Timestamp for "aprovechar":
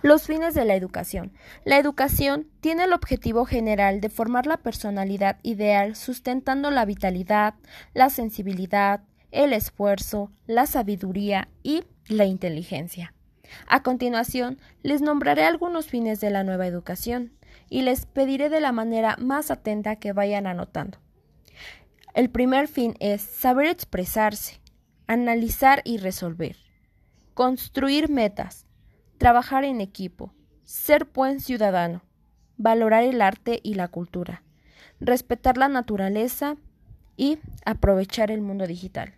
37.66-38.30